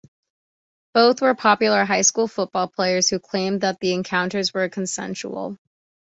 [0.95, 5.59] Both were popular high school football players, who claimed that the encounters were consensual.